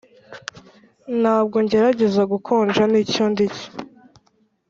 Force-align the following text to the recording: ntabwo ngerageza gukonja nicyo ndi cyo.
ntabwo 1.21 1.57
ngerageza 1.65 2.21
gukonja 2.31 2.81
nicyo 2.91 3.23
ndi 3.31 3.45
cyo. 3.55 3.67